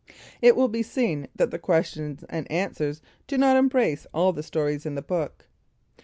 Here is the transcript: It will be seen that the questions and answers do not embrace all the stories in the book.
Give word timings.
It 0.41 0.55
will 0.55 0.67
be 0.67 0.81
seen 0.81 1.27
that 1.35 1.51
the 1.51 1.59
questions 1.59 2.23
and 2.27 2.51
answers 2.51 3.03
do 3.27 3.37
not 3.37 3.55
embrace 3.55 4.07
all 4.15 4.33
the 4.33 4.41
stories 4.41 4.83
in 4.83 4.95
the 4.95 5.03
book. 5.03 5.45